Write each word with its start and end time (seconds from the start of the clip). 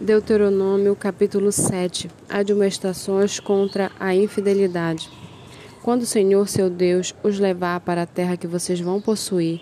Deuteronômio 0.00 0.94
capítulo 0.94 1.50
7 1.50 2.08
Admoestações 2.28 3.40
contra 3.40 3.90
a 3.98 4.14
infidelidade. 4.14 5.10
Quando 5.82 6.02
o 6.02 6.06
Senhor 6.06 6.48
seu 6.48 6.70
Deus 6.70 7.12
os 7.20 7.40
levar 7.40 7.80
para 7.80 8.02
a 8.02 8.06
terra 8.06 8.36
que 8.36 8.46
vocês 8.46 8.78
vão 8.78 9.00
possuir, 9.00 9.60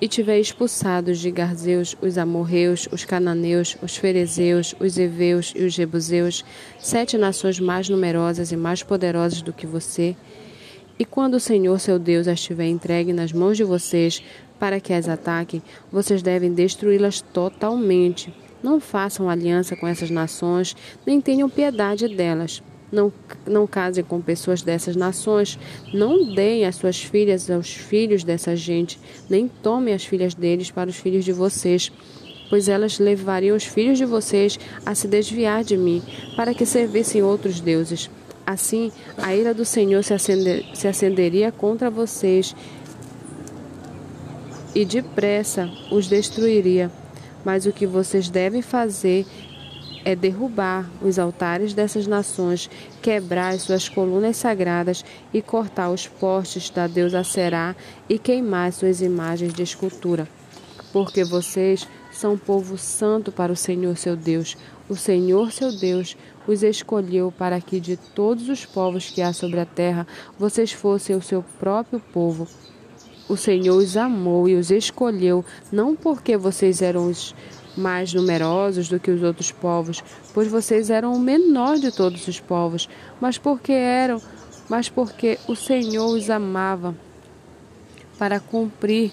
e 0.00 0.08
tiver 0.08 0.40
expulsado 0.40 1.14
de 1.14 1.30
Garzeus 1.30 1.96
os 2.02 2.18
amorreus, 2.18 2.88
os 2.90 3.04
cananeus, 3.04 3.76
os 3.80 3.96
ferezeus, 3.96 4.74
os 4.80 4.98
heveus 4.98 5.52
e 5.54 5.62
os 5.62 5.72
jebuseus, 5.72 6.44
sete 6.80 7.16
nações 7.16 7.60
mais 7.60 7.88
numerosas 7.88 8.50
e 8.50 8.56
mais 8.56 8.82
poderosas 8.82 9.40
do 9.40 9.52
que 9.52 9.68
você, 9.68 10.16
e 10.98 11.04
quando 11.04 11.34
o 11.34 11.40
Senhor 11.40 11.78
seu 11.78 11.96
Deus 11.96 12.26
as 12.26 12.40
tiver 12.40 12.66
entregue 12.66 13.12
nas 13.12 13.32
mãos 13.32 13.56
de 13.56 13.62
vocês 13.62 14.20
para 14.58 14.80
que 14.80 14.92
as 14.92 15.08
ataquem, 15.08 15.62
vocês 15.92 16.22
devem 16.22 16.52
destruí-las 16.52 17.20
totalmente 17.20 18.34
não 18.62 18.80
façam 18.80 19.28
aliança 19.28 19.76
com 19.76 19.86
essas 19.86 20.10
nações, 20.10 20.76
nem 21.06 21.20
tenham 21.20 21.48
piedade 21.48 22.08
delas. 22.08 22.62
Não, 22.90 23.12
não 23.46 23.66
casem 23.66 24.04
com 24.04 24.20
pessoas 24.20 24.62
dessas 24.62 24.94
nações, 24.94 25.58
não 25.92 26.34
deem 26.34 26.64
as 26.64 26.76
suas 26.76 27.02
filhas 27.02 27.50
aos 27.50 27.74
filhos 27.74 28.22
dessa 28.22 28.54
gente, 28.54 28.98
nem 29.28 29.48
tomem 29.48 29.92
as 29.92 30.04
filhas 30.04 30.34
deles 30.34 30.70
para 30.70 30.88
os 30.88 30.96
filhos 30.96 31.24
de 31.24 31.32
vocês, 31.32 31.90
pois 32.48 32.68
elas 32.68 33.00
levariam 33.00 33.56
os 33.56 33.64
filhos 33.64 33.98
de 33.98 34.04
vocês 34.04 34.58
a 34.84 34.94
se 34.94 35.08
desviar 35.08 35.64
de 35.64 35.76
mim, 35.76 36.00
para 36.36 36.54
que 36.54 36.64
servissem 36.64 37.22
outros 37.22 37.60
deuses. 37.60 38.08
Assim, 38.46 38.92
a 39.18 39.34
ira 39.34 39.52
do 39.52 39.64
Senhor 39.64 40.04
se, 40.04 40.14
acender, 40.14 40.64
se 40.72 40.86
acenderia 40.86 41.50
contra 41.50 41.90
vocês 41.90 42.54
e 44.72 44.84
depressa 44.84 45.68
os 45.90 46.06
destruiria. 46.06 46.90
Mas 47.46 47.64
o 47.64 47.70
que 47.70 47.86
vocês 47.86 48.28
devem 48.28 48.60
fazer 48.60 49.24
é 50.04 50.16
derrubar 50.16 50.90
os 51.00 51.16
altares 51.16 51.72
dessas 51.72 52.04
nações, 52.04 52.68
quebrar 53.00 53.54
as 53.54 53.62
suas 53.62 53.88
colunas 53.88 54.36
sagradas 54.36 55.04
e 55.32 55.40
cortar 55.40 55.90
os 55.90 56.08
postes 56.08 56.70
da 56.70 56.88
deusa 56.88 57.22
Será 57.22 57.76
e 58.08 58.18
queimar 58.18 58.72
suas 58.72 59.00
imagens 59.00 59.54
de 59.54 59.62
escultura. 59.62 60.26
Porque 60.92 61.22
vocês 61.22 61.86
são 62.10 62.36
povo 62.36 62.76
santo 62.76 63.30
para 63.30 63.52
o 63.52 63.56
Senhor 63.56 63.96
seu 63.96 64.16
Deus. 64.16 64.56
O 64.88 64.96
Senhor 64.96 65.52
seu 65.52 65.70
Deus 65.70 66.16
os 66.48 66.64
escolheu 66.64 67.32
para 67.38 67.60
que 67.60 67.78
de 67.78 67.96
todos 67.96 68.48
os 68.48 68.66
povos 68.66 69.08
que 69.08 69.22
há 69.22 69.32
sobre 69.32 69.60
a 69.60 69.64
terra 69.64 70.04
vocês 70.36 70.72
fossem 70.72 71.14
o 71.14 71.22
seu 71.22 71.44
próprio 71.60 72.00
povo. 72.12 72.48
O 73.28 73.36
Senhor 73.36 73.76
os 73.76 73.96
amou 73.96 74.48
e 74.48 74.54
os 74.54 74.70
escolheu, 74.70 75.44
não 75.72 75.96
porque 75.96 76.36
vocês 76.36 76.80
eram 76.80 77.08
os 77.08 77.34
mais 77.76 78.14
numerosos 78.14 78.88
do 78.88 78.98
que 78.98 79.10
os 79.10 79.22
outros 79.22 79.52
povos, 79.52 80.02
pois 80.32 80.48
vocês 80.48 80.90
eram 80.90 81.12
o 81.12 81.18
menor 81.18 81.78
de 81.78 81.90
todos 81.92 82.26
os 82.26 82.40
povos, 82.40 82.88
mas 83.20 83.36
porque 83.36 83.72
eram, 83.72 84.20
mas 84.68 84.88
porque 84.88 85.38
o 85.46 85.54
Senhor 85.54 86.06
os 86.06 86.30
amava 86.30 86.94
para 88.18 88.40
cumprir 88.40 89.12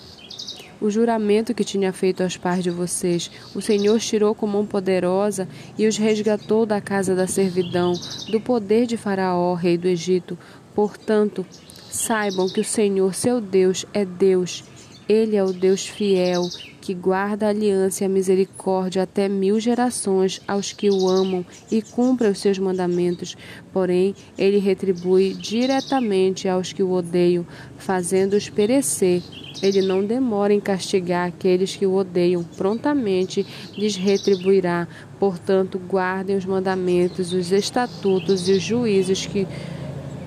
o 0.84 0.90
juramento 0.90 1.54
que 1.54 1.64
tinha 1.64 1.94
feito 1.94 2.24
aos 2.24 2.36
pais 2.36 2.62
de 2.62 2.70
vocês. 2.70 3.32
O 3.56 3.62
Senhor 3.62 3.98
tirou 4.00 4.36
com 4.36 4.46
mão 4.46 4.66
poderosa 4.66 5.48
e 5.78 5.88
os 5.88 5.98
resgatou 5.98 6.66
da 6.66 6.82
casa 6.82 7.16
da 7.16 7.26
servidão, 7.26 7.94
do 8.30 8.40
poder 8.42 8.86
de 8.86 8.98
Faraó, 8.98 9.54
rei 9.54 9.78
do 9.78 9.88
Egito. 9.88 10.38
Portanto, 10.76 11.46
Saibam 11.94 12.50
que 12.50 12.60
o 12.60 12.64
Senhor, 12.64 13.14
seu 13.14 13.40
Deus, 13.40 13.86
é 13.94 14.04
Deus. 14.04 14.64
Ele 15.08 15.36
é 15.36 15.44
o 15.44 15.54
Deus 15.54 15.86
fiel, 15.86 16.42
que 16.82 16.92
guarda 16.92 17.46
a 17.46 17.50
aliança 17.50 18.04
e 18.04 18.06
a 18.08 18.10
misericórdia 18.10 19.04
até 19.04 19.30
mil 19.30 19.60
gerações 19.60 20.42
aos 20.48 20.74
que 20.74 20.90
o 20.90 21.08
amam 21.08 21.46
e 21.72 21.84
cumpre 21.84 22.28
os 22.28 22.40
seus 22.40 22.58
mandamentos. 22.58 23.38
Porém, 23.72 24.16
ele 24.40 24.58
retribui 24.58 25.36
diretamente 25.36 26.50
aos 26.50 26.74
que 26.74 26.82
o 26.82 26.92
odeiam, 26.92 27.46
fazendo-os 27.78 28.50
perecer. 28.50 29.22
Ele 29.62 29.84
não 29.84 30.04
demora 30.04 30.52
em 30.52 30.60
castigar 30.60 31.28
aqueles 31.28 31.76
que 31.76 31.86
o 31.86 31.94
odeiam, 31.94 32.44
prontamente 32.44 33.46
lhes 33.78 33.96
retribuirá. 33.96 34.88
Portanto, 35.20 35.78
guardem 35.78 36.36
os 36.36 36.44
mandamentos, 36.44 37.34
os 37.34 37.52
estatutos 37.52 38.50
e 38.50 38.54
os 38.54 38.64
juízos 38.64 39.28
que 39.28 39.48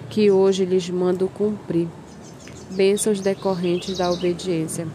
que 0.09 0.31
hoje 0.31 0.65
lhes 0.65 0.89
mando 0.91 1.29
cumprir. 1.29 1.89
Bênçãos 2.71 3.21
decorrentes 3.21 3.97
da 3.99 4.11
obediência. 4.11 4.87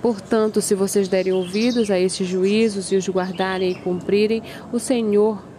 Portanto, 0.00 0.62
se 0.62 0.74
vocês 0.74 1.08
derem 1.08 1.32
ouvidos 1.32 1.90
a 1.90 1.98
esses 1.98 2.26
juízos 2.26 2.90
e 2.90 2.96
os 2.96 3.08
guardarem 3.08 3.72
e 3.72 3.82
cumprirem, 3.82 4.42
o 4.72 4.78
Senhor 4.78 5.49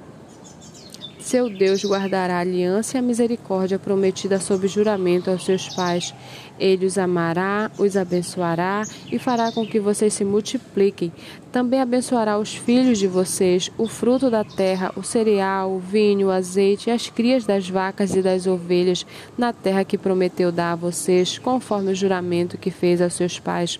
seu 1.22 1.50
Deus 1.50 1.84
guardará 1.84 2.38
a 2.38 2.40
aliança 2.40 2.98
e 2.98 3.00
a 3.00 3.02
misericórdia 3.02 3.80
prometida 3.80 4.40
sob 4.40 4.68
juramento 4.68 5.30
aos 5.30 5.46
seus 5.46 5.70
pais. 5.70 6.14
Ele 6.60 6.86
os 6.86 6.98
amará, 6.98 7.72
os 7.78 7.96
abençoará 7.96 8.84
e 9.12 9.18
fará 9.18 9.52
com 9.52 9.66
que 9.66 9.80
vocês 9.80 10.14
se 10.14 10.26
multipliquem. 10.26 11.12
Também 11.52 11.80
abençoará 11.80 12.38
os 12.38 12.56
filhos 12.56 12.98
de 13.00 13.08
vocês, 13.08 13.72
o 13.78 13.88
fruto 13.88 14.30
da 14.30 14.44
terra, 14.44 14.92
o 14.96 15.04
cereal, 15.04 15.72
o 15.72 15.80
vinho, 15.80 16.28
o 16.28 16.32
azeite 16.32 16.90
e 16.90 16.94
as 16.94 17.10
crias 17.10 17.46
das 17.46 17.70
vacas 17.70 18.16
e 18.16 18.22
das 18.22 18.48
ovelhas, 18.48 19.06
na 19.38 19.54
terra 19.54 19.84
que 19.84 19.98
prometeu 19.98 20.52
dar 20.52 20.74
a 20.74 20.76
vocês, 20.76 21.38
conforme 21.38 21.92
o 21.92 21.96
juramento 21.96 22.58
que 22.58 22.72
fez 22.72 23.02
aos 23.02 23.14
seus 23.14 23.40
pais. 23.40 23.80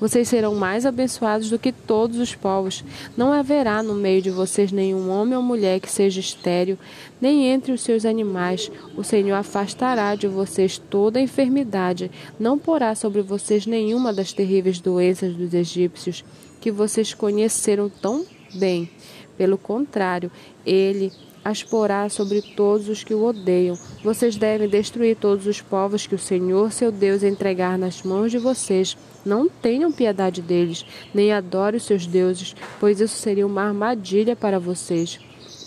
Vocês 0.00 0.28
serão 0.28 0.54
mais 0.54 0.86
abençoados 0.86 1.50
do 1.50 1.58
que 1.58 1.70
todos 1.70 2.18
os 2.18 2.34
povos. 2.34 2.82
Não 3.14 3.32
haverá 3.32 3.82
no 3.82 3.94
meio 3.94 4.22
de 4.22 4.30
vocês 4.30 4.72
nenhum 4.72 5.10
homem 5.10 5.36
ou 5.36 5.42
mulher 5.42 5.78
que 5.78 5.92
seja 5.92 6.18
estéril, 6.18 6.78
nem 7.20 7.46
entre 7.46 7.70
os 7.70 7.82
seus 7.82 8.06
animais. 8.06 8.72
O 8.96 9.04
Senhor 9.04 9.36
afastará 9.36 10.14
de 10.14 10.26
vocês 10.26 10.78
toda 10.78 11.18
a 11.18 11.22
enfermidade. 11.22 12.10
Não 12.38 12.58
porá 12.58 12.94
sobre 12.94 13.20
vocês 13.20 13.66
nenhuma 13.66 14.10
das 14.10 14.32
terríveis 14.32 14.80
doenças 14.80 15.34
dos 15.34 15.52
egípcios 15.52 16.24
que 16.62 16.70
vocês 16.70 17.12
conheceram 17.12 17.90
tão 17.90 18.24
bem. 18.54 18.88
Pelo 19.36 19.58
contrário, 19.58 20.30
ele 20.64 21.12
as 21.44 21.62
porá 21.62 22.08
sobre 22.08 22.42
todos 22.42 22.88
os 22.88 23.02
que 23.02 23.14
o 23.14 23.24
odeiam. 23.24 23.78
Vocês 24.02 24.36
devem 24.36 24.68
destruir 24.68 25.16
todos 25.16 25.46
os 25.46 25.60
povos 25.60 26.06
que 26.06 26.14
o 26.14 26.18
Senhor, 26.18 26.72
seu 26.72 26.92
Deus, 26.92 27.22
entregar 27.22 27.78
nas 27.78 28.02
mãos 28.02 28.30
de 28.30 28.38
vocês. 28.38 28.96
Não 29.24 29.48
tenham 29.48 29.92
piedade 29.92 30.42
deles, 30.42 30.84
nem 31.14 31.32
adore 31.32 31.76
os 31.76 31.84
seus 31.84 32.06
deuses, 32.06 32.54
pois 32.78 33.00
isso 33.00 33.16
seria 33.16 33.46
uma 33.46 33.62
armadilha 33.62 34.34
para 34.36 34.58
vocês. 34.58 35.18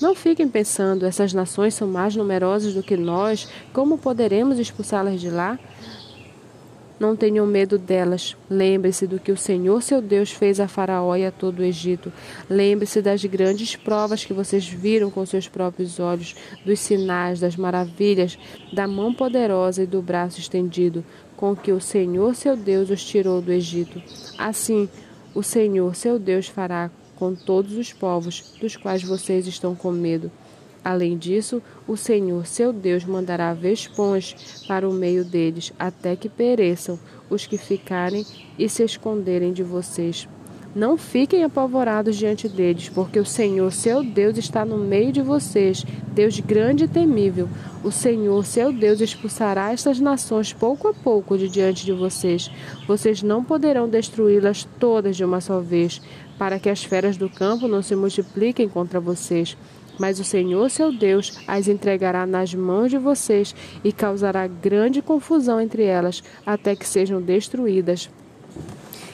Não 0.01 0.13
fiquem 0.13 0.49
pensando, 0.49 1.05
essas 1.05 1.33
nações 1.33 1.75
são 1.75 1.87
mais 1.87 2.15
numerosas 2.15 2.73
do 2.73 2.83
que 2.83 2.97
nós, 2.97 3.47
como 3.71 3.97
poderemos 3.97 4.59
expulsá-las 4.59 5.21
de 5.21 5.29
lá? 5.29 5.57
Não 6.99 7.15
tenham 7.15 7.45
medo 7.45 7.77
delas. 7.77 8.35
Lembre-se 8.49 9.07
do 9.07 9.19
que 9.19 9.31
o 9.31 9.37
Senhor 9.37 9.81
seu 9.81 10.01
Deus 10.01 10.31
fez 10.31 10.59
a 10.59 10.67
Faraó 10.67 11.15
e 11.15 11.25
a 11.25 11.31
todo 11.31 11.59
o 11.59 11.63
Egito. 11.63 12.13
Lembre-se 12.49 13.01
das 13.01 13.23
grandes 13.25 13.75
provas 13.75 14.23
que 14.23 14.33
vocês 14.33 14.67
viram 14.67 15.09
com 15.09 15.25
seus 15.25 15.47
próprios 15.47 15.99
olhos, 15.99 16.35
dos 16.65 16.79
sinais, 16.79 17.39
das 17.39 17.55
maravilhas, 17.55 18.37
da 18.71 18.87
mão 18.87 19.13
poderosa 19.13 19.83
e 19.83 19.87
do 19.87 20.01
braço 20.01 20.39
estendido, 20.39 21.03
com 21.35 21.55
que 21.55 21.71
o 21.71 21.81
Senhor 21.81 22.35
seu 22.35 22.55
Deus 22.55 22.89
os 22.89 23.03
tirou 23.03 23.41
do 23.41 23.51
Egito. 23.51 24.01
Assim, 24.37 24.87
o 25.33 25.41
Senhor 25.41 25.95
seu 25.95 26.19
Deus 26.19 26.47
fará 26.47 26.91
com 27.15 27.33
todos 27.33 27.75
os 27.77 27.91
povos 27.91 28.55
dos 28.59 28.75
quais 28.75 29.03
vocês 29.03 29.47
estão 29.47 29.75
com 29.75 29.91
medo. 29.91 30.31
Além 30.83 31.17
disso, 31.17 31.61
o 31.87 31.95
Senhor 31.95 32.45
seu 32.45 32.73
Deus 32.73 33.05
mandará 33.05 33.53
vespões 33.53 34.63
para 34.67 34.87
o 34.87 34.93
meio 34.93 35.23
deles, 35.23 35.71
até 35.79 36.15
que 36.15 36.27
pereçam 36.27 36.99
os 37.29 37.45
que 37.45 37.57
ficarem 37.57 38.25
e 38.59 38.67
se 38.67 38.83
esconderem 38.83 39.53
de 39.53 39.63
vocês. 39.63 40.27
Não 40.75 40.97
fiquem 40.97 41.43
apavorados 41.43 42.15
diante 42.15 42.49
deles, 42.49 42.89
porque 42.89 43.19
o 43.19 43.25
Senhor 43.25 43.71
seu 43.71 44.03
Deus 44.03 44.39
está 44.39 44.65
no 44.65 44.75
meio 44.75 45.11
de 45.11 45.21
vocês, 45.21 45.85
Deus 46.13 46.39
grande 46.39 46.85
e 46.85 46.87
temível. 46.87 47.47
O 47.83 47.91
Senhor 47.91 48.43
seu 48.43 48.73
Deus 48.73 48.99
expulsará 48.99 49.71
estas 49.71 49.99
nações 49.99 50.51
pouco 50.51 50.87
a 50.87 50.93
pouco 50.93 51.37
de 51.37 51.47
diante 51.47 51.85
de 51.85 51.93
vocês. 51.93 52.49
Vocês 52.87 53.21
não 53.21 53.43
poderão 53.43 53.87
destruí-las 53.87 54.67
todas 54.79 55.15
de 55.15 55.23
uma 55.23 55.39
só 55.39 55.59
vez, 55.59 56.01
para 56.39 56.57
que 56.57 56.69
as 56.69 56.83
feras 56.83 57.17
do 57.17 57.29
campo 57.29 57.67
não 57.67 57.83
se 57.83 57.95
multipliquem 57.95 58.67
contra 58.67 58.99
vocês. 58.99 59.55
Mas 59.99 60.19
o 60.19 60.23
Senhor 60.23 60.69
seu 60.69 60.91
Deus 60.91 61.39
as 61.47 61.67
entregará 61.67 62.25
nas 62.25 62.53
mãos 62.53 62.89
de 62.89 62.97
vocês 62.97 63.55
e 63.83 63.91
causará 63.91 64.47
grande 64.47 65.01
confusão 65.01 65.61
entre 65.61 65.83
elas, 65.83 66.23
até 66.45 66.75
que 66.75 66.87
sejam 66.87 67.21
destruídas. 67.21 68.09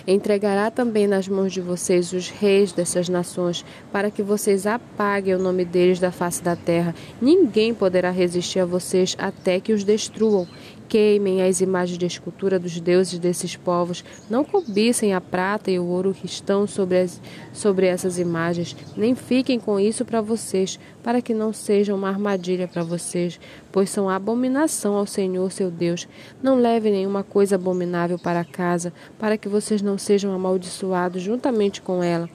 Entregará 0.08 0.72
também 0.72 1.06
nas 1.06 1.28
mãos 1.28 1.54
de 1.54 1.62
vocês 1.62 2.14
os 2.14 2.30
reis 2.30 2.72
dessas 2.72 3.08
nações, 3.08 3.64
para 3.92 4.10
que 4.10 4.24
vocês 4.24 4.66
apaguem 4.66 5.36
o 5.36 5.40
nome 5.40 5.64
deles 5.64 6.00
da 6.00 6.12
face 6.12 6.42
da 6.42 6.56
terra. 6.56 6.96
Ninguém 7.22 7.76
poderá 7.76 8.10
resistir 8.10 8.60
a 8.60 8.66
vocês 8.66 9.16
até 9.20 9.60
que 9.60 9.72
os 9.72 9.84
destruam. 9.84 10.48
Queimem 10.90 11.44
as 11.44 11.62
imagens 11.62 12.00
de 12.00 12.08
escultura 12.08 12.58
dos 12.58 12.80
deuses 12.82 13.20
desses 13.20 13.56
povos, 13.56 14.04
não 14.28 14.44
cobicem 14.44 15.14
a 15.14 15.22
prata 15.22 15.70
e 15.70 15.78
o 15.78 15.86
ouro 15.86 16.16
que 16.16 16.26
estão 16.26 16.66
sobre, 16.66 17.00
as, 17.00 17.22
sobre 17.54 17.86
essas 17.86 18.18
imagens, 18.18 18.76
nem 18.98 19.14
fiquem 19.14 19.60
com 19.60 19.80
isso 19.80 20.04
para 20.04 20.20
vocês, 20.20 20.80
para 21.04 21.22
que 21.22 21.32
não 21.32 21.54
sejam 21.54 21.96
uma 21.96 22.10
armadilha 22.10 22.68
para 22.68 22.82
vocês, 22.82 23.40
pois 23.72 23.92
são 23.92 24.10
abominação 24.10 24.96
ao 24.96 25.06
Senhor 25.06 25.52
seu 25.52 25.70
Deus. 25.70 26.08
Não 26.42 26.60
levem 26.60 26.92
nenhuma 26.92 27.24
coisa 27.24 27.54
abominável 27.54 28.18
para 28.18 28.44
casa, 28.44 28.92
para 29.20 29.38
que 29.38 29.48
vocês 29.48 29.84
não 29.84 29.98
sejam 29.98 30.34
amaldiçoados 30.34 31.22
juntamente 31.22 31.84
com 31.84 32.02
ela. 32.02 32.28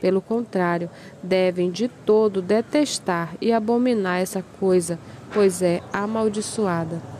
Pelo 0.00 0.20
contrário, 0.20 0.90
devem 1.22 1.70
de 1.70 1.86
todo 1.86 2.42
detestar 2.42 3.36
e 3.40 3.52
abominar 3.52 4.20
essa 4.20 4.42
coisa, 4.58 4.98
pois 5.32 5.62
é 5.62 5.80
amaldiçoada. 5.92 7.19